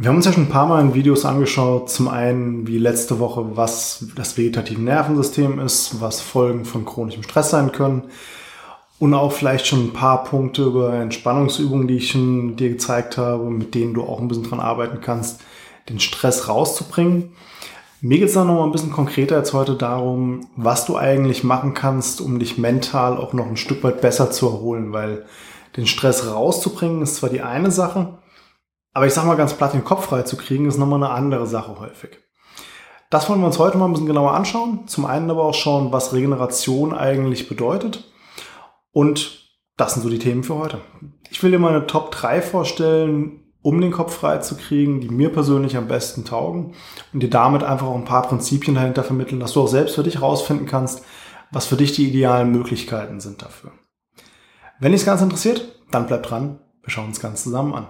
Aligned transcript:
Wir 0.00 0.10
haben 0.10 0.16
uns 0.16 0.26
ja 0.26 0.32
schon 0.32 0.44
ein 0.44 0.48
paar 0.48 0.68
Mal 0.68 0.80
in 0.80 0.94
Videos 0.94 1.24
angeschaut, 1.24 1.90
zum 1.90 2.06
einen 2.06 2.68
wie 2.68 2.78
letzte 2.78 3.18
Woche, 3.18 3.56
was 3.56 4.06
das 4.14 4.38
vegetative 4.38 4.80
Nervensystem 4.80 5.58
ist, 5.58 6.00
was 6.00 6.20
Folgen 6.20 6.64
von 6.64 6.84
chronischem 6.84 7.24
Stress 7.24 7.50
sein 7.50 7.72
können. 7.72 8.04
Und 9.00 9.12
auch 9.12 9.32
vielleicht 9.32 9.66
schon 9.66 9.86
ein 9.86 9.92
paar 9.92 10.22
Punkte 10.22 10.62
über 10.62 10.94
Entspannungsübungen, 10.94 11.88
die 11.88 11.96
ich 11.96 12.12
schon 12.12 12.54
dir 12.54 12.68
gezeigt 12.68 13.18
habe, 13.18 13.50
mit 13.50 13.74
denen 13.74 13.92
du 13.92 14.04
auch 14.04 14.20
ein 14.20 14.28
bisschen 14.28 14.44
dran 14.44 14.60
arbeiten 14.60 15.00
kannst, 15.00 15.40
den 15.88 15.98
Stress 15.98 16.46
rauszubringen. 16.46 17.32
Mir 18.00 18.20
geht 18.20 18.28
es 18.28 18.34
dann 18.34 18.46
noch 18.46 18.54
mal 18.54 18.66
ein 18.66 18.72
bisschen 18.72 18.92
konkreter 18.92 19.34
als 19.34 19.52
heute 19.52 19.74
darum, 19.74 20.46
was 20.54 20.86
du 20.86 20.96
eigentlich 20.96 21.42
machen 21.42 21.74
kannst, 21.74 22.20
um 22.20 22.38
dich 22.38 22.56
mental 22.56 23.16
auch 23.16 23.32
noch 23.32 23.48
ein 23.48 23.56
Stück 23.56 23.82
weit 23.82 24.00
besser 24.00 24.30
zu 24.30 24.46
erholen, 24.46 24.92
weil 24.92 25.24
den 25.76 25.88
Stress 25.88 26.28
rauszubringen 26.28 27.02
ist 27.02 27.16
zwar 27.16 27.30
die 27.30 27.42
eine 27.42 27.72
Sache, 27.72 28.10
aber 28.98 29.06
ich 29.06 29.14
sag 29.14 29.26
mal 29.26 29.36
ganz 29.36 29.54
platt, 29.54 29.74
den 29.74 29.84
Kopf 29.84 30.06
frei 30.06 30.22
zu 30.22 30.36
kriegen, 30.36 30.66
ist 30.66 30.76
nochmal 30.76 31.00
eine 31.00 31.12
andere 31.12 31.46
Sache 31.46 31.78
häufig. 31.78 32.18
Das 33.10 33.30
wollen 33.30 33.38
wir 33.38 33.46
uns 33.46 33.60
heute 33.60 33.78
mal 33.78 33.84
ein 33.84 33.92
bisschen 33.92 34.08
genauer 34.08 34.32
anschauen. 34.32 34.88
Zum 34.88 35.06
einen 35.06 35.30
aber 35.30 35.44
auch 35.44 35.54
schauen, 35.54 35.92
was 35.92 36.12
Regeneration 36.12 36.92
eigentlich 36.92 37.48
bedeutet. 37.48 38.12
Und 38.90 39.52
das 39.76 39.94
sind 39.94 40.02
so 40.02 40.08
die 40.08 40.18
Themen 40.18 40.42
für 40.42 40.56
heute. 40.56 40.80
Ich 41.30 41.40
will 41.44 41.52
dir 41.52 41.60
mal 41.60 41.76
eine 41.76 41.86
Top 41.86 42.10
3 42.10 42.42
vorstellen, 42.42 43.44
um 43.62 43.80
den 43.80 43.92
Kopf 43.92 44.16
frei 44.16 44.38
zu 44.38 44.56
kriegen, 44.56 45.00
die 45.00 45.10
mir 45.10 45.30
persönlich 45.30 45.76
am 45.76 45.86
besten 45.86 46.24
taugen 46.24 46.74
und 47.12 47.22
dir 47.22 47.30
damit 47.30 47.62
einfach 47.62 47.86
auch 47.86 47.94
ein 47.94 48.04
paar 48.04 48.26
Prinzipien 48.26 48.74
dahinter 48.74 49.04
vermitteln, 49.04 49.38
dass 49.38 49.52
du 49.52 49.62
auch 49.62 49.68
selbst 49.68 49.94
für 49.94 50.02
dich 50.02 50.20
rausfinden 50.20 50.66
kannst, 50.66 51.04
was 51.52 51.66
für 51.66 51.76
dich 51.76 51.92
die 51.92 52.08
idealen 52.08 52.50
Möglichkeiten 52.50 53.20
sind 53.20 53.42
dafür. 53.42 53.70
Wenn 54.80 54.90
dich 54.90 55.02
das 55.02 55.06
Ganze 55.06 55.22
interessiert, 55.22 55.82
dann 55.92 56.08
bleib 56.08 56.24
dran. 56.24 56.58
Wir 56.82 56.90
schauen 56.90 57.06
uns 57.06 57.20
ganz 57.20 57.44
zusammen 57.44 57.74
an. 57.74 57.86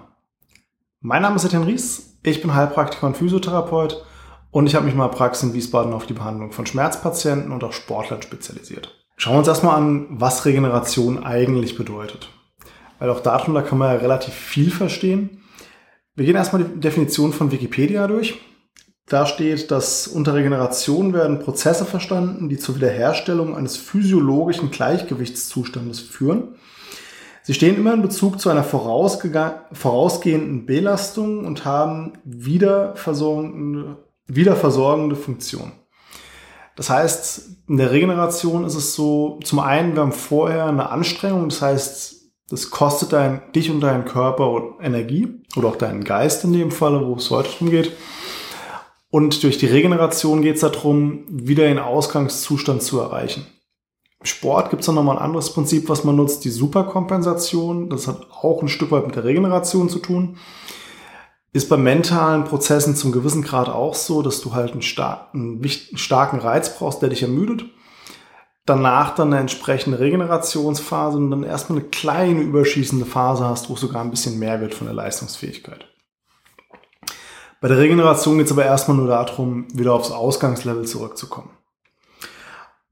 Mein 1.01 1.21
Name 1.21 1.37
ist 1.37 1.45
Etienne 1.45 1.65
Ries, 1.65 2.17
ich 2.23 2.41
bin 2.41 2.53
Heilpraktiker 2.53 3.07
und 3.07 3.15
Physiotherapeut 3.15 4.03
und 4.51 4.67
ich 4.67 4.75
habe 4.75 4.85
mich 4.85 4.95
mal 4.95 5.07
Praxis 5.07 5.43
in 5.43 5.53
Wiesbaden 5.53 5.93
auf 5.93 6.05
die 6.05 6.13
Behandlung 6.13 6.51
von 6.51 6.65
Schmerzpatienten 6.65 7.53
und 7.53 7.63
auch 7.63 7.71
Sportlern 7.71 8.21
spezialisiert. 8.21 8.93
Schauen 9.15 9.35
wir 9.35 9.39
uns 9.39 9.47
erstmal 9.47 9.77
an, 9.77 10.07
was 10.09 10.43
Regeneration 10.43 11.23
eigentlich 11.23 11.77
bedeutet. 11.77 12.27
Weil 12.99 13.11
auch 13.11 13.21
darum, 13.21 13.53
da 13.53 13.61
kann 13.61 13.77
man 13.77 13.93
ja 13.93 13.99
relativ 13.99 14.33
viel 14.33 14.71
verstehen. 14.71 15.41
Wir 16.15 16.25
gehen 16.25 16.35
erstmal 16.35 16.65
die 16.65 16.81
Definition 16.81 17.31
von 17.31 17.53
Wikipedia 17.53 18.05
durch. 18.05 18.37
Da 19.05 19.25
steht, 19.25 19.71
dass 19.71 20.05
unter 20.05 20.33
Regeneration 20.33 21.13
werden 21.13 21.39
Prozesse 21.39 21.85
verstanden, 21.85 22.49
die 22.49 22.57
zur 22.57 22.75
Wiederherstellung 22.75 23.55
eines 23.55 23.77
physiologischen 23.77 24.69
Gleichgewichtszustandes 24.69 26.01
führen 26.01 26.55
Sie 27.49 27.55
stehen 27.55 27.77
immer 27.77 27.95
in 27.95 28.03
Bezug 28.03 28.39
zu 28.39 28.51
einer 28.51 28.63
vorausgehenden 28.63 30.67
Belastung 30.67 31.47
und 31.47 31.65
haben 31.65 32.13
wiederversorgende, 32.23 33.97
wiederversorgende 34.27 35.15
Funktion. 35.15 35.71
Das 36.75 36.91
heißt, 36.91 37.49
in 37.67 37.77
der 37.77 37.89
Regeneration 37.89 38.65
ist 38.65 38.75
es 38.75 38.93
so, 38.93 39.39
zum 39.43 39.57
einen, 39.57 39.95
wir 39.95 40.03
haben 40.03 40.11
vorher 40.11 40.67
eine 40.67 40.91
Anstrengung, 40.91 41.49
das 41.49 41.63
heißt, 41.63 42.17
das 42.51 42.69
kostet 42.69 43.13
dein, 43.13 43.41
dich 43.55 43.71
und 43.71 43.81
deinen 43.81 44.05
Körper 44.05 44.75
Energie 44.79 45.41
oder 45.55 45.69
auch 45.69 45.75
deinen 45.75 46.03
Geist 46.03 46.43
in 46.43 46.53
dem 46.53 46.69
Falle, 46.69 47.07
wo 47.07 47.15
es 47.15 47.31
heute 47.31 47.49
drum 47.49 47.71
geht. 47.71 47.93
Und 49.09 49.41
durch 49.41 49.57
die 49.57 49.65
Regeneration 49.65 50.43
geht 50.43 50.57
es 50.57 50.61
darum, 50.61 51.23
wieder 51.27 51.63
den 51.63 51.79
Ausgangszustand 51.79 52.83
zu 52.83 52.99
erreichen. 52.99 53.47
Sport 54.21 54.69
gibt 54.69 54.81
es 54.81 54.85
dann 54.85 54.95
nochmal 54.95 55.17
ein 55.17 55.23
anderes 55.23 55.53
Prinzip, 55.53 55.87
was 55.87 56.03
man 56.03 56.15
nutzt, 56.15 56.43
die 56.43 56.49
Superkompensation. 56.49 57.89
Das 57.89 58.07
hat 58.07 58.27
auch 58.31 58.61
ein 58.61 58.67
Stück 58.67 58.91
weit 58.91 59.05
mit 59.05 59.15
der 59.15 59.23
Regeneration 59.23 59.89
zu 59.89 59.99
tun. 59.99 60.37
Ist 61.53 61.69
bei 61.69 61.77
mentalen 61.77 62.43
Prozessen 62.43 62.95
zum 62.95 63.11
gewissen 63.11 63.41
Grad 63.41 63.69
auch 63.69 63.95
so, 63.95 64.21
dass 64.21 64.41
du 64.41 64.53
halt 64.53 64.73
einen, 64.73 64.81
star 64.81 65.29
einen 65.33 65.63
starken 65.95 66.39
Reiz 66.39 66.77
brauchst, 66.77 67.01
der 67.01 67.09
dich 67.09 67.23
ermüdet. 67.23 67.65
Danach 68.65 69.15
dann 69.15 69.29
eine 69.29 69.39
entsprechende 69.39 69.99
Regenerationsphase 69.99 71.17
und 71.17 71.31
dann 71.31 71.43
erstmal 71.43 71.79
eine 71.79 71.87
kleine 71.87 72.41
überschießende 72.41 73.05
Phase 73.05 73.45
hast, 73.45 73.69
wo 73.69 73.75
sogar 73.75 74.03
ein 74.03 74.11
bisschen 74.11 74.37
mehr 74.37 74.61
wird 74.61 74.75
von 74.75 74.85
der 74.85 74.93
Leistungsfähigkeit. 74.93 75.87
Bei 77.61 77.67
der 77.67 77.77
Regeneration 77.77 78.37
geht 78.37 78.45
es 78.45 78.51
aber 78.51 78.65
erstmal 78.65 78.97
nur 78.97 79.07
darum, 79.07 79.65
wieder 79.73 79.93
aufs 79.93 80.11
Ausgangslevel 80.11 80.85
zurückzukommen. 80.85 81.49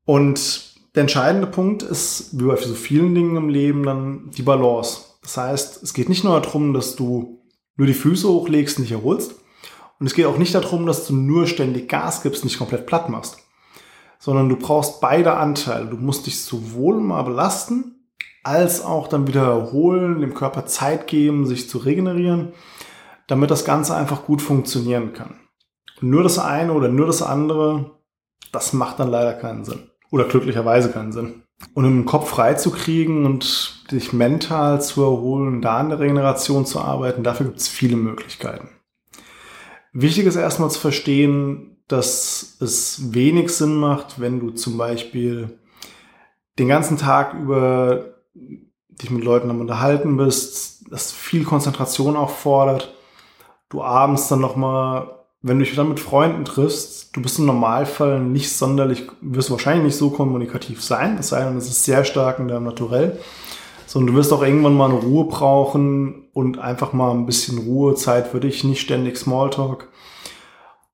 Und 0.04 0.67
der 0.98 1.04
entscheidende 1.04 1.46
Punkt 1.46 1.84
ist, 1.84 2.40
wie 2.40 2.46
bei 2.46 2.56
so 2.56 2.74
vielen 2.74 3.14
Dingen 3.14 3.38
im 3.38 3.50
Leben, 3.50 3.84
dann 3.84 4.32
die 4.32 4.42
Balance. 4.42 5.02
Das 5.22 5.38
heißt, 5.38 5.84
es 5.84 5.94
geht 5.94 6.10
nicht 6.10 6.24
nur 6.24 6.42
darum, 6.42 6.74
dass 6.74 6.96
du 6.96 7.44
nur 7.76 7.86
die 7.86 7.94
Füße 7.94 8.28
hochlegst 8.28 8.80
und 8.80 8.86
dich 8.86 8.94
erholst. 8.94 9.36
Und 10.00 10.08
es 10.08 10.16
geht 10.16 10.26
auch 10.26 10.40
nicht 10.40 10.56
darum, 10.56 10.88
dass 10.88 11.06
du 11.06 11.16
nur 11.16 11.46
ständig 11.46 11.88
Gas 11.88 12.24
gibst 12.24 12.42
und 12.42 12.50
dich 12.50 12.58
komplett 12.58 12.88
platt 12.88 13.10
machst. 13.10 13.38
Sondern 14.18 14.50
du 14.50 14.56
brauchst 14.56 15.00
beide 15.00 15.38
Anteile. 15.38 15.86
Du 15.86 15.98
musst 15.98 16.26
dich 16.26 16.42
sowohl 16.42 17.00
mal 17.00 17.22
belasten, 17.22 18.10
als 18.44 18.84
auch 18.84 19.08
dann 19.08 19.28
wieder 19.28 19.44
erholen, 19.44 20.22
dem 20.22 20.34
Körper 20.34 20.66
Zeit 20.66 21.06
geben, 21.06 21.46
sich 21.46 21.70
zu 21.70 21.78
regenerieren, 21.78 22.54
damit 23.28 23.52
das 23.52 23.66
Ganze 23.66 23.94
einfach 23.96 24.26
gut 24.26 24.42
funktionieren 24.42 25.14
kann. 25.14 25.36
Nur 26.02 26.24
das 26.24 26.40
eine 26.40 26.74
oder 26.74 26.88
nur 26.88 27.06
das 27.06 27.22
andere, 27.22 28.00
das 28.52 28.74
macht 28.74 29.00
dann 29.00 29.12
leider 29.12 29.34
keinen 29.34 29.64
Sinn. 29.64 29.92
Oder 30.12 30.26
glücklicherweise 30.26 30.92
keinen 30.92 31.12
Sinn. 31.12 31.44
Und 31.74 31.86
um 31.86 31.94
den 32.00 32.06
Kopf 32.06 32.30
frei 32.30 32.54
zu 32.54 32.72
kriegen 32.72 33.26
und 33.26 33.92
dich 33.92 34.14
mental 34.14 34.82
zu 34.82 35.02
erholen, 35.04 35.62
da 35.62 35.78
an 35.78 35.90
der 35.90 36.00
Regeneration 36.00 36.66
zu 36.66 36.80
arbeiten, 36.80 37.24
dafür 37.24 37.48
gibt 37.48 37.60
es 37.60 37.68
viele 37.68 37.98
Möglichkeiten. 37.98 38.70
Wichtig 39.92 40.26
ist 40.26 40.36
erstmal 40.36 40.70
zu 40.70 40.80
verstehen, 40.80 41.78
dass 41.88 42.58
es 42.60 43.14
wenig 43.14 43.50
Sinn 43.50 43.76
macht, 43.76 44.20
wenn 44.20 44.40
du 44.40 44.52
zum 44.52 44.78
Beispiel 44.78 45.58
den 46.60 46.68
ganzen 46.68 46.98
Tag 46.98 47.34
über 47.34 48.16
dich 48.34 49.10
mit 49.10 49.24
Leuten 49.24 49.50
am 49.50 49.62
Unterhalten 49.62 50.18
bist, 50.18 50.86
das 50.92 51.12
viel 51.12 51.44
Konzentration 51.44 52.16
auch 52.16 52.30
fordert, 52.30 52.94
du 53.70 53.84
abends 53.84 54.28
dann 54.28 54.42
nochmal 54.42 55.17
wenn 55.48 55.60
du 55.60 55.66
dich 55.66 55.76
dann 55.76 55.90
mit 55.90 56.00
Freunden 56.00 56.46
triffst, 56.46 57.16
du 57.16 57.22
bist 57.22 57.40
im 57.40 57.46
Normalfall 57.46 58.20
nicht 58.20 58.52
sonderlich, 58.52 59.04
wirst 59.22 59.52
wahrscheinlich 59.52 59.86
nicht 59.86 59.98
so 59.98 60.10
kommunikativ 60.10 60.84
sein, 60.84 61.18
es 61.20 61.30
sei 61.30 61.44
denn, 61.44 61.58
es 61.58 61.68
ist 61.68 61.84
sehr 61.84 62.04
stark 62.04 62.40
in 62.40 62.48
deinem 62.48 62.66
Naturell, 62.66 63.20
sondern 63.86 64.14
du 64.14 64.20
wirst 64.20 64.34
auch 64.34 64.44
irgendwann 64.44 64.76
mal 64.76 64.90
eine 64.90 65.00
Ruhe 65.00 65.26
brauchen 65.26 66.30
und 66.34 66.60
einfach 66.60 66.94
mal 66.94 67.12
ein 67.12 67.26
bisschen 67.26 67.58
Ruhezeit 67.58 68.28
für 68.28 68.40
dich, 68.40 68.64
nicht 68.64 68.82
ständig 68.82 69.18
Smalltalk. 69.18 69.90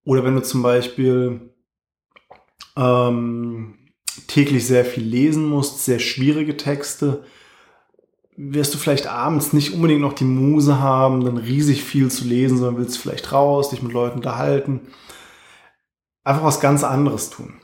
Oder 0.06 0.24
wenn 0.24 0.36
du 0.36 0.44
zum 0.44 0.62
Beispiel 0.64 1.54
ähm, 2.76 3.76
täglich 4.28 4.68
sehr 4.68 4.86
viel 4.86 5.04
lesen 5.04 5.50
musst, 5.50 5.86
sehr 5.86 6.00
schwierige 6.00 6.58
Texte, 6.58 7.24
wirst 8.36 8.74
du 8.74 8.78
vielleicht 8.78 9.08
abends 9.08 9.54
nicht 9.54 9.74
unbedingt 9.74 10.02
noch 10.02 10.14
die 10.14 10.24
Muse 10.24 10.80
haben, 10.80 11.24
dann 11.24 11.38
riesig 11.38 11.84
viel 11.84 12.10
zu 12.10 12.26
lesen, 12.26 12.58
sondern 12.58 12.78
willst 12.78 12.98
vielleicht 12.98 13.32
raus, 13.32 13.70
dich 13.70 13.84
mit 13.84 13.94
Leuten 13.94 14.18
unterhalten. 14.18 14.82
Einfach 16.24 16.44
was 16.44 16.60
ganz 16.60 16.84
anderes 16.84 17.30
tun. 17.30 17.56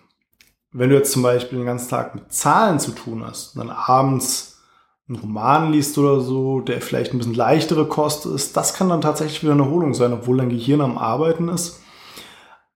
Wenn 0.72 0.90
du 0.90 0.96
jetzt 0.96 1.12
zum 1.12 1.24
Beispiel 1.24 1.60
den 1.60 1.66
ganzen 1.66 1.90
Tag 1.90 2.14
mit 2.14 2.32
Zahlen 2.32 2.80
zu 2.80 2.92
tun 2.92 3.24
hast 3.26 3.56
und 3.56 3.66
dann 3.66 3.76
abends 3.76 4.62
einen 5.08 5.18
Roman 5.18 5.72
liest 5.72 5.98
oder 5.98 6.20
so, 6.20 6.60
der 6.60 6.82
vielleicht 6.82 7.14
ein 7.14 7.18
bisschen 7.18 7.34
leichtere 7.34 7.88
Kost 7.88 8.28
ist, 8.28 8.56
das 8.56 8.76
kann 8.76 8.90
dann 8.90 9.02
tatsächlich 9.02 9.42
wieder 9.42 9.54
eine 9.54 9.64
Erholung 9.64 9.96
sein, 9.96 10.14
obwohl 10.14 10.38
dein 10.38 10.50
Gehirn 10.50 10.82
am 10.82 11.00
Arbeiten 11.00 11.50
ist. 11.50 11.82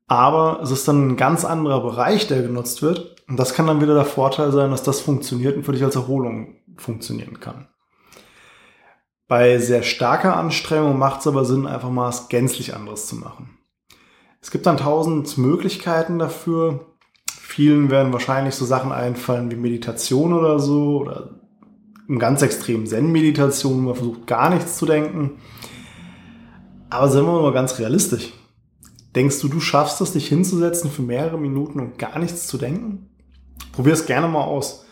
Aber 0.07 0.59
es 0.61 0.71
ist 0.71 0.87
dann 0.87 1.09
ein 1.09 1.17
ganz 1.17 1.45
anderer 1.45 1.81
Bereich, 1.81 2.27
der 2.27 2.41
genutzt 2.41 2.81
wird. 2.81 3.21
Und 3.27 3.37
das 3.37 3.53
kann 3.53 3.67
dann 3.67 3.81
wieder 3.81 3.93
der 3.93 4.05
Vorteil 4.05 4.51
sein, 4.51 4.71
dass 4.71 4.83
das 4.83 4.99
funktioniert 4.99 5.55
und 5.55 5.63
für 5.63 5.71
dich 5.71 5.83
als 5.83 5.95
Erholung 5.95 6.55
funktionieren 6.77 7.39
kann. 7.39 7.67
Bei 9.33 9.57
sehr 9.57 9.81
starker 9.81 10.37
Anstrengung 10.37 10.99
macht 10.99 11.21
es 11.21 11.25
aber 11.27 11.43
Sinn, 11.43 11.65
einfach 11.65 11.89
mal 11.89 12.09
was 12.09 12.29
gänzlich 12.29 12.75
anderes 12.75 13.07
zu 13.07 13.15
machen. 13.15 13.57
Es 14.41 14.51
gibt 14.51 14.67
dann 14.67 14.77
tausend 14.77 15.39
Möglichkeiten 15.39 16.19
dafür. 16.19 16.93
Vielen 17.31 17.89
werden 17.89 18.13
wahrscheinlich 18.13 18.53
so 18.53 18.63
Sachen 18.63 18.91
einfallen 18.91 19.49
wie 19.49 19.55
Meditation 19.55 20.33
oder 20.33 20.59
so 20.59 20.99
oder 20.99 21.31
im 22.07 22.19
ganz 22.19 22.43
extremen 22.43 22.85
Zen-Meditation, 22.85 23.77
wo 23.77 23.87
man 23.87 23.95
versucht 23.95 24.27
gar 24.27 24.51
nichts 24.51 24.77
zu 24.77 24.85
denken. 24.85 25.31
Aber 26.91 27.09
sind 27.09 27.25
wir 27.25 27.41
mal 27.41 27.53
ganz 27.53 27.79
realistisch. 27.79 28.33
Denkst 29.15 29.39
du, 29.41 29.47
du 29.47 29.59
schaffst 29.59 29.99
es, 29.99 30.13
dich 30.13 30.27
hinzusetzen 30.27 30.91
für 30.91 31.01
mehrere 31.01 31.39
Minuten 31.39 31.79
und 31.79 31.97
gar 31.97 32.19
nichts 32.19 32.45
zu 32.45 32.59
denken? 32.59 33.09
Probier 33.71 33.93
es 33.93 34.05
gerne 34.05 34.27
mal 34.27 34.43
aus. 34.43 34.82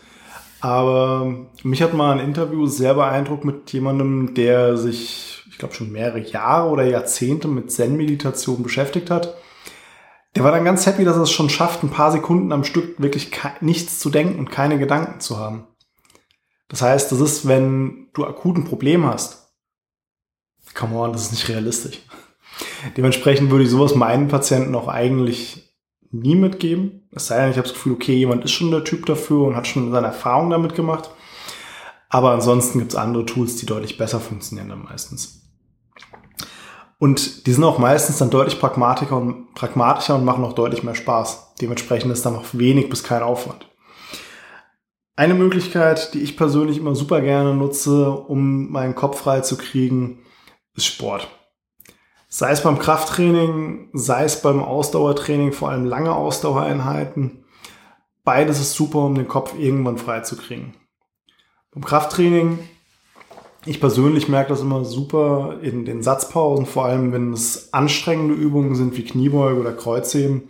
Aber 0.62 1.48
mich 1.64 1.82
hat 1.82 1.92
mal 1.92 2.12
ein 2.12 2.24
Interview 2.24 2.68
sehr 2.68 2.94
beeindruckt 2.94 3.44
mit 3.44 3.72
jemandem, 3.72 4.32
der 4.34 4.76
sich, 4.76 5.42
ich 5.50 5.58
glaube, 5.58 5.74
schon 5.74 5.90
mehrere 5.90 6.20
Jahre 6.20 6.70
oder 6.70 6.84
Jahrzehnte 6.84 7.48
mit 7.48 7.72
Zen-Meditation 7.72 8.62
beschäftigt 8.62 9.10
hat. 9.10 9.34
Der 10.36 10.44
war 10.44 10.52
dann 10.52 10.64
ganz 10.64 10.86
happy, 10.86 11.04
dass 11.04 11.16
er 11.16 11.22
es 11.22 11.32
schon 11.32 11.50
schafft, 11.50 11.82
ein 11.82 11.90
paar 11.90 12.12
Sekunden 12.12 12.52
am 12.52 12.62
Stück 12.62 13.02
wirklich 13.02 13.32
nichts 13.60 13.98
zu 13.98 14.08
denken 14.08 14.38
und 14.38 14.52
keine 14.52 14.78
Gedanken 14.78 15.18
zu 15.18 15.36
haben. 15.36 15.66
Das 16.68 16.80
heißt, 16.80 17.10
das 17.10 17.18
ist, 17.18 17.48
wenn 17.48 18.10
du 18.14 18.24
akut 18.24 18.56
ein 18.56 18.64
Problem 18.64 19.04
hast. 19.04 19.52
Come 20.74 20.96
on, 20.96 21.12
das 21.12 21.22
ist 21.22 21.32
nicht 21.32 21.48
realistisch. 21.48 21.98
Dementsprechend 22.96 23.50
würde 23.50 23.64
ich 23.64 23.70
sowas 23.70 23.96
meinen 23.96 24.28
Patienten 24.28 24.76
auch 24.76 24.86
eigentlich 24.86 25.71
nie 26.12 26.36
mitgeben. 26.36 27.08
Es 27.10 27.26
sei 27.26 27.40
denn, 27.40 27.50
ich 27.50 27.56
habe 27.56 27.66
das 27.66 27.74
Gefühl, 27.74 27.94
okay, 27.94 28.14
jemand 28.14 28.44
ist 28.44 28.52
schon 28.52 28.70
der 28.70 28.84
Typ 28.84 29.06
dafür 29.06 29.46
und 29.46 29.56
hat 29.56 29.66
schon 29.66 29.90
seine 29.90 30.08
Erfahrung 30.08 30.50
damit 30.50 30.74
gemacht. 30.74 31.10
Aber 32.08 32.32
ansonsten 32.32 32.78
gibt 32.78 32.92
es 32.92 32.96
andere 32.96 33.24
Tools, 33.24 33.56
die 33.56 33.66
deutlich 33.66 33.96
besser 33.96 34.20
funktionieren 34.20 34.68
dann 34.68 34.84
meistens. 34.84 35.42
Und 36.98 37.46
die 37.46 37.52
sind 37.52 37.64
auch 37.64 37.78
meistens 37.78 38.18
dann 38.18 38.30
deutlich 38.30 38.60
pragmatischer 38.60 39.16
und, 39.16 39.54
pragmatischer 39.54 40.14
und 40.14 40.24
machen 40.24 40.44
auch 40.44 40.52
deutlich 40.52 40.84
mehr 40.84 40.94
Spaß. 40.94 41.54
Dementsprechend 41.60 42.12
ist 42.12 42.24
dann 42.24 42.36
auch 42.36 42.44
wenig 42.52 42.88
bis 42.88 43.02
kein 43.02 43.22
Aufwand. 43.22 43.66
Eine 45.16 45.34
Möglichkeit, 45.34 46.14
die 46.14 46.20
ich 46.20 46.36
persönlich 46.36 46.78
immer 46.78 46.94
super 46.94 47.20
gerne 47.20 47.54
nutze, 47.54 48.10
um 48.10 48.70
meinen 48.70 48.94
Kopf 48.94 49.20
frei 49.20 49.40
zu 49.40 49.56
kriegen, 49.56 50.20
ist 50.74 50.86
Sport. 50.86 51.28
Sei 52.34 52.50
es 52.50 52.62
beim 52.62 52.78
Krafttraining, 52.78 53.90
sei 53.92 54.24
es 54.24 54.40
beim 54.40 54.62
Ausdauertraining, 54.62 55.52
vor 55.52 55.68
allem 55.68 55.84
lange 55.84 56.14
Ausdauereinheiten. 56.14 57.44
Beides 58.24 58.58
ist 58.58 58.72
super, 58.72 59.00
um 59.00 59.14
den 59.14 59.28
Kopf 59.28 59.52
irgendwann 59.58 59.98
frei 59.98 60.20
zu 60.20 60.38
kriegen. 60.38 60.72
Beim 61.74 61.84
Krafttraining, 61.84 62.58
ich 63.66 63.80
persönlich 63.80 64.30
merke 64.30 64.48
das 64.48 64.62
immer 64.62 64.86
super 64.86 65.58
in 65.60 65.84
den 65.84 66.02
Satzpausen, 66.02 66.64
vor 66.64 66.86
allem 66.86 67.12
wenn 67.12 67.34
es 67.34 67.74
anstrengende 67.74 68.32
Übungen 68.32 68.76
sind 68.76 68.96
wie 68.96 69.04
Kniebeuge 69.04 69.60
oder 69.60 69.74
Kreuzheben. 69.74 70.48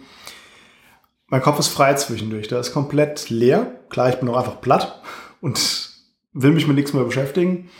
Mein 1.27 1.43
Kopf 1.43 1.59
ist 1.59 1.71
frei 1.71 1.95
zwischendurch, 1.95 2.47
der 2.47 2.61
ist 2.61 2.73
komplett 2.73 3.29
leer. 3.29 3.81
Klar, 3.89 4.09
ich 4.09 4.21
bin 4.21 4.29
auch 4.29 4.37
einfach 4.37 4.61
platt 4.61 5.03
und 5.41 5.91
will 6.33 6.53
mich 6.53 6.69
mit 6.69 6.77
nichts 6.77 6.93
mehr 6.93 7.03
beschäftigen. 7.03 7.71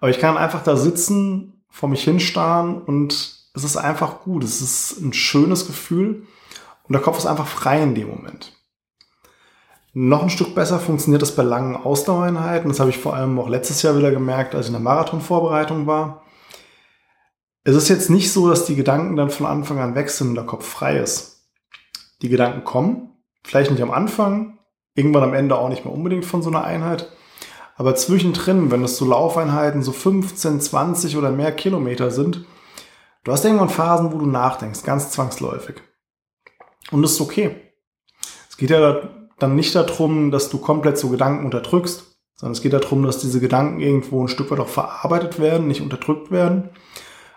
Aber 0.00 0.10
ich 0.10 0.18
kann 0.18 0.36
einfach 0.36 0.64
da 0.64 0.74
sitzen 0.74 1.57
vor 1.78 1.88
mich 1.88 2.02
hinstarren 2.02 2.82
und 2.82 3.12
es 3.54 3.62
ist 3.62 3.76
einfach 3.76 4.22
gut. 4.22 4.42
Es 4.42 4.60
ist 4.60 5.00
ein 5.00 5.12
schönes 5.12 5.68
Gefühl 5.68 6.26
und 6.82 6.92
der 6.92 7.00
Kopf 7.00 7.18
ist 7.18 7.26
einfach 7.26 7.46
frei 7.46 7.80
in 7.80 7.94
dem 7.94 8.08
Moment. 8.08 8.52
Noch 9.92 10.24
ein 10.24 10.30
Stück 10.30 10.56
besser 10.56 10.80
funktioniert 10.80 11.22
das 11.22 11.36
bei 11.36 11.44
langen 11.44 11.76
Ausdauereinheiten. 11.76 12.68
Das 12.68 12.80
habe 12.80 12.90
ich 12.90 12.98
vor 12.98 13.14
allem 13.14 13.38
auch 13.38 13.48
letztes 13.48 13.82
Jahr 13.82 13.96
wieder 13.96 14.10
gemerkt, 14.10 14.56
als 14.56 14.66
ich 14.66 14.70
in 14.70 14.72
der 14.72 14.82
Marathonvorbereitung 14.82 15.86
war. 15.86 16.24
Es 17.62 17.76
ist 17.76 17.88
jetzt 17.88 18.10
nicht 18.10 18.32
so, 18.32 18.50
dass 18.50 18.64
die 18.64 18.74
Gedanken 18.74 19.14
dann 19.14 19.30
von 19.30 19.46
Anfang 19.46 19.78
an 19.78 19.94
weg 19.94 20.10
sind 20.10 20.30
und 20.30 20.34
der 20.34 20.46
Kopf 20.46 20.66
frei 20.66 20.98
ist. 20.98 21.44
Die 22.22 22.28
Gedanken 22.28 22.64
kommen, 22.64 23.12
vielleicht 23.44 23.70
nicht 23.70 23.82
am 23.82 23.92
Anfang, 23.92 24.58
irgendwann 24.96 25.22
am 25.22 25.34
Ende 25.34 25.56
auch 25.56 25.68
nicht 25.68 25.84
mehr 25.84 25.94
unbedingt 25.94 26.24
von 26.24 26.42
so 26.42 26.50
einer 26.50 26.64
Einheit, 26.64 27.12
aber 27.78 27.94
zwischendrin, 27.94 28.72
wenn 28.72 28.82
es 28.82 28.96
so 28.96 29.04
Laufeinheiten 29.04 29.84
so 29.84 29.92
15, 29.92 30.60
20 30.60 31.16
oder 31.16 31.30
mehr 31.30 31.52
Kilometer 31.52 32.10
sind, 32.10 32.44
du 33.22 33.30
hast 33.30 33.44
irgendwann 33.44 33.68
Phasen, 33.68 34.12
wo 34.12 34.18
du 34.18 34.26
nachdenkst, 34.26 34.82
ganz 34.82 35.12
zwangsläufig. 35.12 35.76
Und 36.90 37.02
das 37.02 37.12
ist 37.12 37.20
okay. 37.20 37.54
Es 38.50 38.56
geht 38.56 38.70
ja 38.70 39.08
dann 39.38 39.54
nicht 39.54 39.76
darum, 39.76 40.32
dass 40.32 40.50
du 40.50 40.58
komplett 40.58 40.98
so 40.98 41.08
Gedanken 41.08 41.44
unterdrückst, 41.44 42.16
sondern 42.34 42.52
es 42.52 42.62
geht 42.62 42.72
darum, 42.72 43.04
dass 43.04 43.18
diese 43.18 43.38
Gedanken 43.38 43.78
irgendwo 43.78 44.24
ein 44.24 44.28
Stück 44.28 44.50
weit 44.50 44.58
auch 44.58 44.68
verarbeitet 44.68 45.38
werden, 45.38 45.68
nicht 45.68 45.80
unterdrückt 45.80 46.32
werden, 46.32 46.70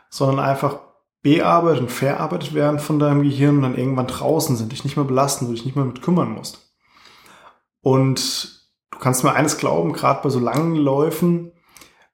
sondern 0.10 0.40
einfach 0.40 0.80
bearbeitet 1.22 1.82
und 1.82 1.92
verarbeitet 1.92 2.56
werden 2.56 2.80
von 2.80 2.98
deinem 2.98 3.22
Gehirn 3.22 3.58
und 3.58 3.62
dann 3.62 3.78
irgendwann 3.78 4.08
draußen 4.08 4.56
sind, 4.56 4.72
dich 4.72 4.84
nicht 4.84 4.96
mehr 4.96 5.06
belasten, 5.06 5.46
du 5.46 5.54
dich 5.54 5.66
nicht 5.66 5.76
mehr 5.76 5.86
mit 5.86 6.02
kümmern 6.02 6.32
musst. 6.32 6.74
Und 7.82 8.61
du 8.92 9.00
kannst 9.00 9.24
mir 9.24 9.34
eines 9.34 9.58
glauben, 9.58 9.94
gerade 9.94 10.22
bei 10.24 10.30
so 10.30 10.40
langen 10.40 10.76
Läufen, 10.76 11.52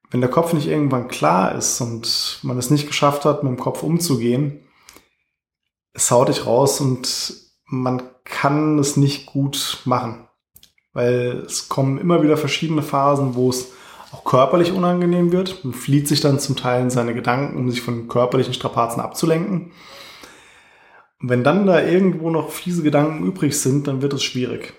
wenn 0.09 0.21
der 0.21 0.29
Kopf 0.29 0.53
nicht 0.53 0.68
irgendwann 0.68 1.07
klar 1.07 1.53
ist 1.56 1.81
und 1.81 2.39
man 2.44 2.57
es 2.57 2.69
nicht 2.69 2.88
geschafft 2.88 3.25
hat, 3.25 3.44
mit 3.44 3.51
dem 3.51 3.59
Kopf 3.59 3.83
umzugehen, 3.83 4.62
es 5.94 6.12
haut 6.12 6.29
dich 6.29 6.45
raus 6.45 6.79
und 6.79 7.33
man 7.65 8.03
kann 8.24 8.79
es 8.79 8.97
nicht 8.97 9.25
gut 9.25 9.81
machen. 9.85 10.27
Weil 10.94 11.44
es 11.45 11.69
kommen 11.69 11.97
immer 11.97 12.24
wieder 12.24 12.38
verschiedene 12.38 12.81
Phasen, 12.81 13.35
wo 13.35 13.50
es 13.50 13.71
auch 14.12 14.24
körperlich 14.24 14.71
unangenehm 14.71 15.31
wird. 15.31 15.63
Man 15.65 15.74
flieht 15.74 16.07
sich 16.07 16.21
dann 16.21 16.39
zum 16.39 16.56
Teil 16.56 16.81
in 16.83 16.89
seine 16.89 17.13
Gedanken, 17.13 17.57
um 17.57 17.69
sich 17.69 17.81
von 17.81 18.07
körperlichen 18.07 18.53
Strapazen 18.53 19.01
abzulenken. 19.01 19.71
Und 21.19 21.29
wenn 21.29 21.44
dann 21.44 21.65
da 21.65 21.81
irgendwo 21.81 22.29
noch 22.29 22.51
fiese 22.51 22.83
Gedanken 22.83 23.25
übrig 23.25 23.59
sind, 23.59 23.88
dann 23.88 24.01
wird 24.01 24.13
es 24.13 24.24
schwierig. 24.24 24.74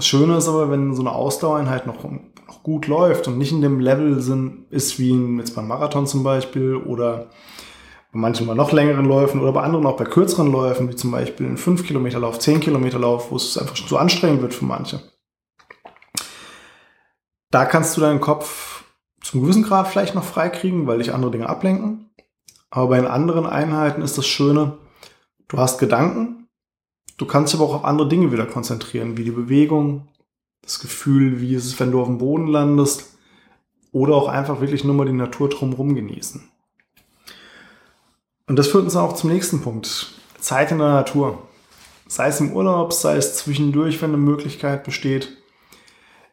Das 0.00 0.06
Schöne 0.06 0.38
ist 0.38 0.48
aber, 0.48 0.70
wenn 0.70 0.94
so 0.94 1.02
eine 1.02 1.12
Ausdauereinheit 1.12 1.86
noch, 1.86 2.02
noch 2.04 2.62
gut 2.62 2.86
läuft 2.86 3.28
und 3.28 3.36
nicht 3.36 3.52
in 3.52 3.60
dem 3.60 3.80
Level 3.80 4.18
sind, 4.22 4.64
ist 4.70 4.98
wie 4.98 5.12
jetzt 5.36 5.54
beim 5.54 5.68
Marathon 5.68 6.06
zum 6.06 6.22
Beispiel 6.22 6.74
oder 6.74 7.28
bei 8.10 8.18
manchen 8.18 8.46
bei 8.46 8.54
noch 8.54 8.72
längeren 8.72 9.04
Läufen 9.04 9.42
oder 9.42 9.52
bei 9.52 9.60
anderen 9.60 9.84
auch 9.84 9.98
bei 9.98 10.06
kürzeren 10.06 10.50
Läufen, 10.50 10.88
wie 10.88 10.96
zum 10.96 11.10
Beispiel 11.10 11.46
ein 11.46 11.58
5 11.58 11.84
Kilometer 11.84 12.18
Lauf, 12.18 12.38
10 12.38 12.60
Kilometer 12.60 12.98
Lauf, 12.98 13.30
wo 13.30 13.36
es 13.36 13.58
einfach 13.58 13.74
zu 13.74 13.98
anstrengend 13.98 14.40
wird 14.40 14.54
für 14.54 14.64
manche. 14.64 15.02
Da 17.50 17.66
kannst 17.66 17.94
du 17.94 18.00
deinen 18.00 18.20
Kopf 18.20 18.84
zum 19.20 19.42
gewissen 19.42 19.64
Grad 19.64 19.86
vielleicht 19.86 20.14
noch 20.14 20.24
freikriegen, 20.24 20.86
weil 20.86 21.00
dich 21.00 21.12
andere 21.12 21.30
Dinge 21.30 21.50
ablenken. 21.50 22.10
Aber 22.70 22.88
bei 22.88 22.96
den 22.96 23.06
anderen 23.06 23.44
Einheiten 23.44 24.00
ist 24.00 24.16
das 24.16 24.26
Schöne, 24.26 24.78
du 25.48 25.58
hast 25.58 25.76
Gedanken, 25.76 26.39
Du 27.16 27.26
kannst 27.26 27.54
aber 27.54 27.64
auch 27.64 27.74
auf 27.74 27.84
andere 27.84 28.08
Dinge 28.08 28.32
wieder 28.32 28.46
konzentrieren, 28.46 29.16
wie 29.16 29.24
die 29.24 29.30
Bewegung, 29.30 30.08
das 30.62 30.80
Gefühl, 30.80 31.40
wie 31.40 31.54
ist 31.54 31.66
es, 31.66 31.80
wenn 31.80 31.92
du 31.92 32.00
auf 32.00 32.06
dem 32.06 32.18
Boden 32.18 32.46
landest, 32.46 33.10
oder 33.92 34.14
auch 34.14 34.28
einfach 34.28 34.60
wirklich 34.60 34.84
nur 34.84 34.94
mal 34.94 35.06
die 35.06 35.12
Natur 35.12 35.48
drumherum 35.48 35.94
genießen. 35.94 36.48
Und 38.46 38.56
das 38.56 38.68
führt 38.68 38.84
uns 38.84 38.96
auch 38.96 39.14
zum 39.14 39.30
nächsten 39.30 39.60
Punkt. 39.60 40.14
Zeit 40.38 40.72
in 40.72 40.78
der 40.78 40.88
Natur. 40.88 41.38
Sei 42.08 42.28
es 42.28 42.40
im 42.40 42.52
Urlaub, 42.52 42.92
sei 42.92 43.16
es 43.16 43.36
zwischendurch, 43.36 44.00
wenn 44.02 44.10
eine 44.10 44.18
Möglichkeit 44.18 44.84
besteht. 44.84 45.36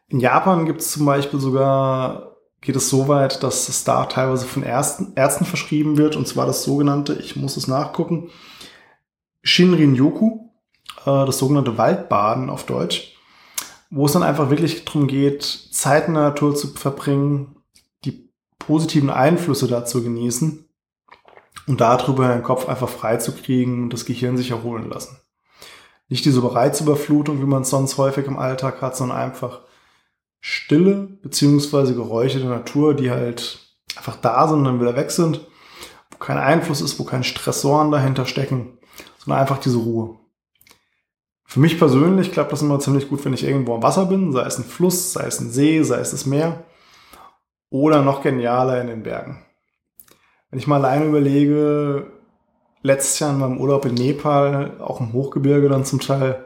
In 0.08 0.20
Japan 0.20 0.66
gibt 0.66 0.82
es 0.82 0.92
zum 0.92 1.06
Beispiel 1.06 1.40
sogar, 1.40 2.38
geht 2.62 2.76
es 2.76 2.90
so 2.90 3.08
weit, 3.08 3.44
dass 3.44 3.70
es 3.70 3.84
da 3.84 4.06
teilweise 4.06 4.46
von 4.46 4.64
Ärzten, 4.64 5.14
Ärzten 5.16 5.46
verschrieben 5.46 5.98
wird, 5.98 6.16
und 6.16 6.28
zwar 6.28 6.48
das 6.48 6.64
sogenannte, 6.64 7.14
ich 7.14 7.36
muss 7.36 7.58
es 7.58 7.68
nachgucken, 7.68 8.30
Shinrin-yoku 9.44 10.47
äh, 11.08 11.26
das 11.26 11.40
sogenannte 11.40 11.78
Waldbaden 11.78 12.50
auf 12.50 12.66
Deutsch, 12.66 13.16
wo 13.90 14.06
es 14.06 14.12
dann 14.12 14.24
einfach 14.24 14.50
wirklich 14.50 14.86
darum 14.86 15.08
geht, 15.08 15.44
Zeit 15.44 16.08
in 16.08 16.14
der 16.14 16.24
Natur 16.24 16.56
zu 16.56 16.68
verbringen, 16.68 17.56
die 18.06 18.30
positiven 18.60 19.10
Einflüsse 19.10 19.68
dazu 19.68 20.04
genießen 20.04 20.66
und 21.68 21.82
darüber 21.82 22.30
den 22.30 22.44
Kopf 22.44 22.68
einfach 22.68 22.90
frei 22.90 23.18
zu 23.18 23.34
kriegen 23.34 23.84
und 23.84 23.94
das 23.94 24.06
Gehirn 24.06 24.38
sich 24.38 24.52
erholen 24.52 24.90
lassen. 24.90 25.18
Nicht 26.10 26.26
diese 26.26 26.42
Reizüberflutung, 26.44 27.42
wie 27.42 27.46
man 27.46 27.64
es 27.64 27.70
sonst 27.70 27.98
häufig 27.98 28.28
im 28.28 28.38
Alltag 28.38 28.82
hat, 28.82 28.96
sondern 28.96 29.18
einfach 29.18 29.62
Stille 30.40 31.10
beziehungsweise 31.22 31.96
Geräusche 31.96 32.40
der 32.40 32.50
Natur, 32.50 32.94
die 32.94 33.12
halt 33.12 33.60
einfach 33.98 34.16
da 34.16 34.48
sind 34.48 34.60
und 34.60 34.64
dann 34.66 34.80
wieder 34.80 34.96
weg 34.96 35.12
sind, 35.12 35.46
wo 36.12 36.18
kein 36.18 36.38
Einfluss 36.38 36.80
ist, 36.80 37.00
wo 37.00 37.04
keine 37.04 37.26
Stressoren 37.26 37.92
dahinter 37.92 38.26
stecken, 38.26 38.78
sondern 39.18 39.42
einfach 39.42 39.58
diese 39.58 39.78
Ruhe. 39.78 40.18
Für 41.50 41.62
mich 41.62 41.80
persönlich 41.80 42.34
klappt 42.34 42.52
das 42.52 42.62
immer 42.62 42.78
ziemlich 42.80 43.08
gut, 43.08 43.24
wenn 43.24 43.32
ich 43.32 43.46
irgendwo 43.46 43.74
am 43.74 43.82
Wasser 43.82 44.06
bin, 44.06 44.34
sei 44.34 44.44
es 44.44 44.58
ein 44.58 44.66
Fluss, 44.66 45.14
sei 45.14 45.26
es 45.26 45.40
ein 45.40 45.50
See, 45.50 45.82
sei 45.82 46.00
es 46.00 46.12
das 46.12 46.26
Meer 46.26 46.66
oder 47.70 48.02
noch 48.02 48.22
genialer 48.22 48.82
in 48.82 48.88
den 48.88 49.02
Bergen. 49.02 49.46
Wenn 50.50 50.60
ich 50.60 50.68
mal 50.68 50.84
alleine 50.84 51.06
überlege, 51.06 52.12
letztes 52.82 53.20
Jahr 53.20 53.32
in 53.32 53.40
meinem 53.40 53.60
Urlaub 53.60 53.86
in 53.86 53.94
Nepal, 53.94 54.80
auch 54.82 55.00
im 55.00 55.14
Hochgebirge 55.14 55.70
dann 55.70 55.86
zum 55.86 56.02
Teil, 56.02 56.44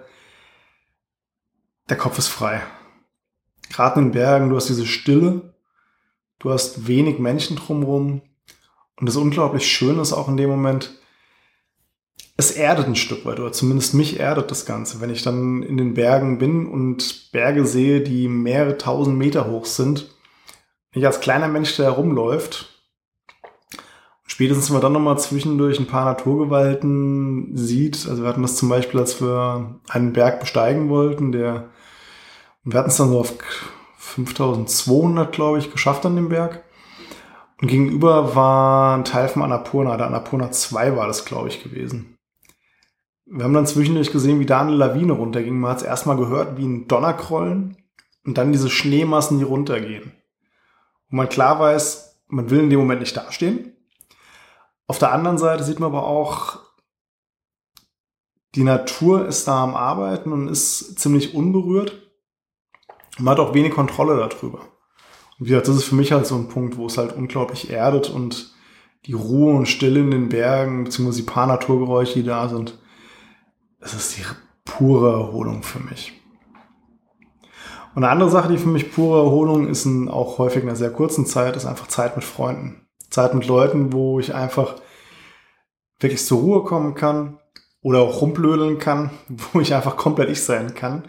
der 1.90 1.98
Kopf 1.98 2.20
ist 2.20 2.28
frei. 2.28 2.62
Gerade 3.72 4.00
in 4.00 4.08
den 4.08 4.12
Bergen, 4.14 4.50
du 4.52 4.56
hast 4.56 4.70
diese 4.70 4.86
Stille, 4.86 5.56
du 6.38 6.52
hast 6.52 6.88
wenig 6.88 7.18
Menschen 7.18 7.58
drumherum 7.58 8.22
und 8.98 9.08
das 9.08 9.16
unglaublich 9.16 9.66
Schöne 9.66 10.04
ist 10.04 10.14
auch 10.14 10.28
in 10.28 10.38
dem 10.38 10.52
Moment, 10.52 11.01
es 12.38 12.52
erdet 12.52 12.88
ein 12.88 12.96
Stück 12.96 13.26
weit, 13.26 13.40
oder 13.40 13.52
zumindest 13.52 13.94
mich 13.94 14.20
erdet 14.20 14.50
das 14.50 14.66
Ganze, 14.66 15.00
wenn 15.00 15.10
ich 15.10 15.22
dann 15.22 15.62
in 15.64 15.78
den 15.78 15.94
Bergen 15.94 16.40
bin 16.40 16.66
und 16.66 17.32
Berge 17.32 17.66
sehe, 17.66 18.02
die 18.02 18.28
mehrere 18.28 18.78
tausend 18.78 19.18
Meter 19.18 19.48
hoch 19.48 19.66
sind. 19.66 20.10
Ich 20.94 21.06
als 21.06 21.20
kleiner 21.20 21.48
Mensch, 21.48 21.76
der 21.76 21.86
herumläuft, 21.86 22.84
spätestens 24.26 24.70
wenn 24.70 24.76
man 24.76 24.82
dann 24.82 24.94
nochmal 24.94 25.20
zwischendurch 25.20 25.80
ein 25.80 25.88
paar 25.88 26.06
Naturgewalten 26.06 27.56
sieht, 27.56 28.08
also 28.10 28.24
wir 28.24 28.30
hatten 28.30 28.42
das 28.42 28.56
zum 28.56 28.70
Beispiel, 28.70 29.00
als 29.00 29.22
wir 29.22 29.80
einen 29.90 30.14
Berg 30.14 30.40
besteigen 30.40 30.90
wollten, 30.90 31.32
der, 31.32 31.70
wir 32.64 32.80
hatten 32.80 32.90
es 32.90 32.98
dann 32.98 33.10
so 33.10 33.20
auf 33.20 33.36
5200, 33.98 35.32
glaube 35.32 35.60
ich, 35.60 35.72
geschafft 35.72 36.06
an 36.06 36.16
dem 36.16 36.30
Berg. 36.30 36.64
Und 37.62 37.68
gegenüber 37.68 38.36
war 38.36 38.98
ein 38.98 39.06
Teil 39.06 39.28
vom 39.28 39.44
Annapurna, 39.44 39.96
der 39.96 40.08
Annapurna 40.08 40.52
2 40.52 40.96
war 40.96 41.08
das, 41.08 41.26
glaube 41.26 41.48
ich, 41.48 41.64
gewesen. 41.64 42.18
Wir 43.26 43.46
haben 43.46 43.54
dann 43.54 43.68
zwischendurch 43.68 44.12
gesehen, 44.12 44.40
wie 44.40 44.48
da 44.48 44.62
eine 44.62 44.72
Lawine 44.72 45.14
runterging. 45.14 45.60
Man 45.60 45.72
hat 45.72 45.78
es 45.78 45.84
erstmal 45.84 46.18
gehört 46.18 46.58
wie 46.58 46.66
ein 46.66 46.88
Donnerkrollen 46.88 47.78
und 48.26 48.38
dann 48.38 48.52
diese 48.52 48.70
Schneemassen, 48.70 49.38
die 49.38 49.46
runtergehen. 49.46 50.12
Und 51.12 51.18
man 51.18 51.30
klar 51.30 51.60
weiß, 51.60 52.24
man 52.28 52.50
will 52.50 52.60
in 52.60 52.70
dem 52.70 52.80
Moment 52.80 53.02
nicht 53.02 53.16
dastehen. 53.16 53.74
Auf 54.88 54.98
der 54.98 55.12
anderen 55.12 55.38
Seite 55.38 55.64
sieht 55.64 55.80
man 55.80 55.92
aber 55.92 56.06
auch, 56.06 56.60
die 58.56 58.64
Natur 58.64 59.28
ist 59.28 59.48
da 59.48 59.64
am 59.64 59.76
Arbeiten 59.76 60.34
und 60.34 60.50
ist 60.50 61.00
ziemlich 61.00 61.36
unberührt. 61.36 62.12
Man 63.20 63.34
hat 63.34 63.40
auch 63.40 63.54
wenig 63.54 63.72
Kontrolle 63.72 64.18
darüber. 64.18 64.71
Und 65.42 65.48
wie 65.48 65.50
gesagt, 65.54 65.70
das 65.70 65.78
ist 65.78 65.86
für 65.86 65.96
mich 65.96 66.12
halt 66.12 66.28
so 66.28 66.36
ein 66.36 66.50
Punkt, 66.50 66.78
wo 66.78 66.86
es 66.86 67.00
halt 67.00 67.16
unglaublich 67.16 67.72
erdet 67.72 68.12
und 68.12 68.54
die 69.08 69.14
Ruhe 69.14 69.56
und 69.56 69.66
Stille 69.66 70.00
in 70.00 70.12
den 70.12 70.30
Bergen, 70.30 70.84
beziehungsweise 70.84 71.24
die 71.24 71.32
paar 71.32 71.48
Naturgeräusche, 71.48 72.14
die 72.14 72.24
da 72.24 72.48
sind, 72.48 72.78
das 73.80 73.96
ist 73.96 74.20
die 74.20 74.24
pure 74.66 75.12
Erholung 75.12 75.64
für 75.64 75.80
mich. 75.80 76.14
Und 77.96 78.04
eine 78.04 78.12
andere 78.12 78.30
Sache, 78.30 78.50
die 78.52 78.60
für 78.60 78.70
mich 78.70 78.94
pure 78.94 79.24
Erholung 79.24 79.68
ist, 79.68 79.84
in 79.84 80.10
auch 80.10 80.38
häufig 80.38 80.62
in 80.62 80.70
einer 80.70 80.78
sehr 80.78 80.92
kurzen 80.92 81.26
Zeit, 81.26 81.56
ist 81.56 81.66
einfach 81.66 81.88
Zeit 81.88 82.16
mit 82.16 82.24
Freunden. 82.24 82.86
Zeit 83.10 83.34
mit 83.34 83.48
Leuten, 83.48 83.94
wo 83.94 84.20
ich 84.20 84.36
einfach 84.36 84.76
wirklich 86.00 86.24
zur 86.24 86.40
Ruhe 86.40 86.64
kommen 86.66 86.94
kann 86.94 87.40
oder 87.82 88.02
auch 88.02 88.22
rumblödeln 88.22 88.78
kann, 88.78 89.10
wo 89.28 89.60
ich 89.60 89.74
einfach 89.74 89.98
komplett 89.98 90.30
ich 90.30 90.44
sein 90.44 90.76
kann. 90.76 91.06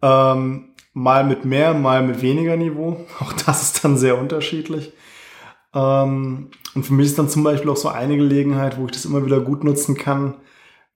Ähm, 0.00 0.71
mal 0.92 1.24
mit 1.24 1.44
mehr, 1.44 1.74
mal 1.74 2.02
mit 2.02 2.22
weniger 2.22 2.56
Niveau. 2.56 3.04
Auch 3.20 3.32
das 3.32 3.62
ist 3.62 3.84
dann 3.84 3.96
sehr 3.96 4.18
unterschiedlich. 4.18 4.92
Ähm, 5.74 6.50
und 6.74 6.86
für 6.86 6.92
mich 6.92 7.06
ist 7.06 7.18
dann 7.18 7.28
zum 7.28 7.44
Beispiel 7.44 7.70
auch 7.70 7.76
so 7.76 7.88
eine 7.88 8.16
Gelegenheit, 8.16 8.78
wo 8.78 8.86
ich 8.86 8.92
das 8.92 9.04
immer 9.04 9.24
wieder 9.24 9.40
gut 9.40 9.64
nutzen 9.64 9.96
kann, 9.96 10.34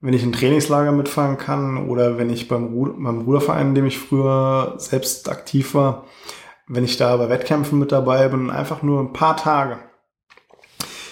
wenn 0.01 0.13
ich 0.13 0.23
ein 0.23 0.33
Trainingslager 0.33 0.91
mitfahren 0.91 1.37
kann 1.37 1.89
oder 1.89 2.17
wenn 2.17 2.29
ich 2.29 2.47
beim, 2.47 2.65
Ruder, 2.65 2.93
beim 2.97 3.21
Ruderverein, 3.21 3.69
in 3.69 3.75
dem 3.75 3.85
ich 3.85 3.97
früher 3.97 4.75
selbst 4.77 5.29
aktiv 5.29 5.73
war, 5.73 6.05
wenn 6.67 6.83
ich 6.83 6.97
da 6.97 7.15
bei 7.17 7.29
Wettkämpfen 7.29 7.79
mit 7.79 7.91
dabei 7.91 8.27
bin, 8.27 8.49
einfach 8.49 8.83
nur 8.83 8.99
ein 8.99 9.13
paar 9.13 9.37
Tage. 9.37 9.79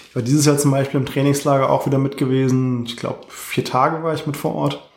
Ich 0.08 0.14
war 0.14 0.22
dieses 0.22 0.46
Jahr 0.46 0.58
zum 0.58 0.70
Beispiel 0.70 1.00
im 1.00 1.06
Trainingslager 1.06 1.68
auch 1.70 1.86
wieder 1.86 1.98
mit 1.98 2.16
gewesen. 2.16 2.84
Ich 2.86 2.96
glaube, 2.96 3.20
vier 3.28 3.64
Tage 3.64 4.02
war 4.02 4.14
ich 4.14 4.26
mit 4.26 4.36
vor 4.36 4.54
Ort. 4.54 4.90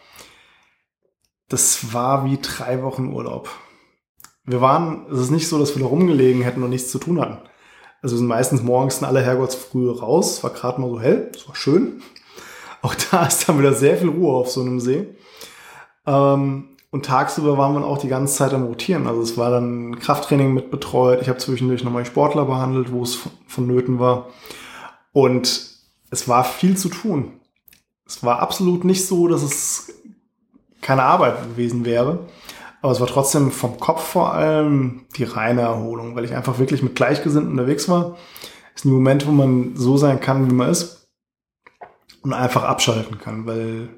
Das 1.48 1.94
war 1.94 2.26
wie 2.26 2.38
drei 2.42 2.84
Wochen 2.84 3.12
Urlaub. 3.12 3.50
Wir 4.50 4.62
waren, 4.62 5.06
es 5.12 5.20
ist 5.20 5.30
nicht 5.30 5.48
so, 5.48 5.60
dass 5.60 5.76
wir 5.76 5.84
da 5.84 5.88
rumgelegen 5.88 6.42
hätten 6.42 6.64
und 6.64 6.72
nichts 6.72 6.90
zu 6.92 6.98
tun 6.98 7.22
hatten. 7.22 7.38
Also 8.02 8.16
wir 8.16 8.20
sind 8.20 8.28
meistens 8.28 8.64
morgens 8.64 8.98
in 8.98 9.06
aller 9.06 9.22
Herrgottsfrühe 9.22 10.00
raus, 10.00 10.44
war 10.44 10.50
gerade 10.50 10.82
mal 10.82 10.90
so 10.90 11.00
hell, 11.00 11.30
es 11.36 11.48
war 11.48 11.56
schön. 11.56 12.02
Auch 12.82 12.96
da 12.96 13.26
ist 13.28 13.48
dann 13.48 13.60
wieder 13.60 13.74
sehr 13.74 13.98
viel 13.98 14.10
Ruhe 14.10 14.36
auf 14.36 14.50
so 14.50 14.62
einem 14.62 14.80
See. 14.80 15.08
Ähm, 16.08 16.78
und 16.90 17.06
tagsüber 17.06 17.60
waren 17.60 17.76
wir 17.76 17.86
auch 17.86 18.00
die 18.00 18.08
ganze 18.08 18.34
Zeit 18.34 18.54
am 18.56 18.66
Rotieren. 18.66 19.06
Also 19.06 19.22
es 19.22 19.38
war 19.38 19.52
dann 19.52 20.00
Krafttraining 20.00 20.52
mit 20.52 20.72
betreut. 20.72 21.22
Ich 21.22 21.30
habe 21.30 21.38
zwischendurch 21.38 21.84
nochmal 21.84 22.06
Sportler 22.06 22.46
behandelt, 22.46 22.92
wo 22.92 23.04
es 23.04 23.20
vonnöten 23.46 24.00
war. 24.00 24.30
Und 25.12 25.70
es 26.10 26.28
war 26.28 26.44
viel 26.44 26.76
zu 26.76 26.90
tun. 26.90 27.34
Es 28.08 28.24
war 28.24 28.40
absolut 28.40 28.84
nicht 28.84 29.06
so, 29.06 29.28
dass 29.28 29.44
es 29.44 29.94
keine 30.82 31.04
Arbeit 31.04 31.44
gewesen 31.44 31.86
wäre. 31.86 32.26
Aber 32.82 32.92
es 32.92 33.00
war 33.00 33.08
trotzdem 33.08 33.52
vom 33.52 33.80
Kopf 33.80 34.04
vor 34.04 34.34
allem 34.34 35.06
die 35.18 35.26
reine 35.26 35.62
Erholung, 35.62 36.16
weil 36.16 36.26
ich 36.26 36.34
einfach 36.34 36.60
wirklich 36.60 36.82
mit 36.82 36.96
Gleichgesinnten 36.96 37.52
unterwegs 37.52 37.90
war. 37.90 38.18
Es 38.74 38.82
ist 38.82 38.86
ein 38.86 38.94
Moment, 38.94 39.28
wo 39.28 39.32
man 39.32 39.76
so 39.76 39.98
sein 39.98 40.22
kann, 40.22 40.50
wie 40.50 40.54
man 40.54 40.70
ist 40.70 41.10
und 42.22 42.34
einfach 42.34 42.64
abschalten 42.64 43.20
kann, 43.20 43.46
weil 43.46 43.90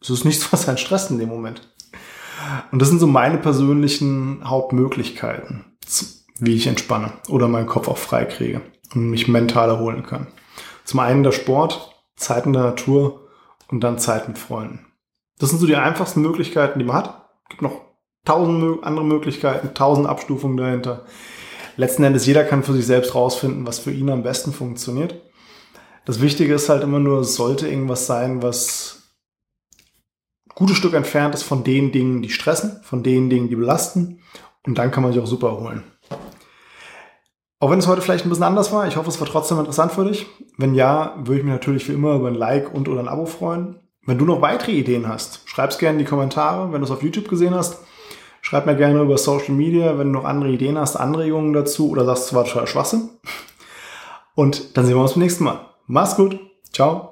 es 0.00 0.10
ist 0.10 0.24
nichts, 0.24 0.50
was 0.52 0.68
einen 0.68 0.78
stresst 0.78 1.10
in 1.10 1.18
dem 1.18 1.28
Moment. 1.28 1.70
Und 2.72 2.80
das 2.80 2.88
sind 2.88 2.98
so 2.98 3.06
meine 3.06 3.38
persönlichen 3.38 4.42
Hauptmöglichkeiten, 4.44 5.64
wie 6.38 6.54
ich 6.54 6.66
entspanne 6.66 7.12
oder 7.28 7.48
meinen 7.48 7.66
Kopf 7.66 7.88
auch 7.88 7.98
frei 7.98 8.24
kriege 8.24 8.60
und 8.94 9.10
mich 9.10 9.28
mental 9.28 9.68
erholen 9.68 10.04
kann. 10.04 10.26
Zum 10.84 11.00
einen 11.00 11.22
der 11.22 11.32
Sport, 11.32 11.94
Zeit 12.16 12.46
in 12.46 12.52
der 12.52 12.62
Natur 12.62 13.28
und 13.68 13.80
dann 13.80 13.98
Zeit 13.98 14.28
mit 14.28 14.38
Freunden. 14.38 14.86
Das 15.38 15.50
sind 15.50 15.58
so 15.58 15.66
die 15.66 15.76
einfachsten 15.76 16.20
Möglichkeiten, 16.20 16.78
die 16.78 16.84
man 16.84 16.96
hat. 16.96 17.23
Gibt 17.48 17.62
noch 17.62 17.80
tausend 18.24 18.84
andere 18.84 19.04
Möglichkeiten, 19.04 19.74
tausend 19.74 20.06
Abstufungen 20.06 20.56
dahinter. 20.56 21.04
Letzten 21.76 22.04
Endes, 22.04 22.26
jeder 22.26 22.44
kann 22.44 22.62
für 22.62 22.72
sich 22.72 22.86
selbst 22.86 23.14
rausfinden, 23.14 23.66
was 23.66 23.78
für 23.78 23.90
ihn 23.90 24.10
am 24.10 24.22
besten 24.22 24.52
funktioniert. 24.52 25.20
Das 26.04 26.20
Wichtige 26.20 26.54
ist 26.54 26.68
halt 26.68 26.82
immer 26.82 26.98
nur, 27.00 27.20
es 27.20 27.34
sollte 27.34 27.68
irgendwas 27.68 28.06
sein, 28.06 28.42
was 28.42 29.02
ein 30.46 30.54
gutes 30.54 30.76
Stück 30.76 30.94
entfernt 30.94 31.34
ist 31.34 31.42
von 31.42 31.64
den 31.64 31.92
Dingen, 31.92 32.22
die 32.22 32.28
stressen, 32.28 32.80
von 32.82 33.02
den 33.02 33.30
Dingen, 33.30 33.48
die 33.48 33.56
belasten. 33.56 34.20
Und 34.66 34.78
dann 34.78 34.90
kann 34.90 35.02
man 35.02 35.12
sich 35.12 35.20
auch 35.20 35.26
super 35.26 35.48
erholen. 35.48 35.82
Auch 37.58 37.70
wenn 37.70 37.78
es 37.78 37.86
heute 37.86 38.02
vielleicht 38.02 38.26
ein 38.26 38.28
bisschen 38.28 38.44
anders 38.44 38.72
war, 38.72 38.86
ich 38.86 38.96
hoffe, 38.96 39.08
es 39.08 39.20
war 39.20 39.26
trotzdem 39.26 39.58
interessant 39.58 39.92
für 39.92 40.04
dich. 40.04 40.26
Wenn 40.58 40.74
ja, 40.74 41.14
würde 41.16 41.38
ich 41.38 41.44
mich 41.44 41.52
natürlich 41.52 41.88
wie 41.88 41.94
immer 41.94 42.14
über 42.14 42.28
ein 42.28 42.34
Like 42.34 42.72
und 42.74 42.88
oder 42.88 43.00
ein 43.00 43.08
Abo 43.08 43.26
freuen. 43.26 43.80
Wenn 44.06 44.18
du 44.18 44.24
noch 44.24 44.42
weitere 44.42 44.72
Ideen 44.72 45.08
hast, 45.08 45.40
schreib 45.46 45.70
es 45.70 45.78
gerne 45.78 45.98
in 45.98 46.04
die 46.04 46.10
Kommentare. 46.10 46.72
Wenn 46.72 46.80
du 46.80 46.84
es 46.84 46.90
auf 46.90 47.02
YouTube 47.02 47.28
gesehen 47.28 47.54
hast, 47.54 47.78
schreib 48.42 48.66
mir 48.66 48.76
gerne 48.76 49.00
über 49.00 49.16
Social 49.16 49.54
Media, 49.54 49.98
wenn 49.98 50.12
du 50.12 50.18
noch 50.18 50.24
andere 50.24 50.50
Ideen 50.50 50.78
hast, 50.78 50.96
Anregungen 50.96 51.52
dazu 51.52 51.90
oder 51.90 52.04
sagst, 52.04 52.26
es 52.26 52.34
war 52.34 52.44
total 52.44 52.66
Schwachsinn. 52.66 53.08
Und 54.34 54.76
dann 54.76 54.84
sehen 54.84 54.96
wir 54.96 55.02
uns 55.02 55.12
beim 55.12 55.22
nächsten 55.22 55.44
Mal. 55.44 55.60
Mach's 55.86 56.16
gut. 56.16 56.38
Ciao. 56.72 57.10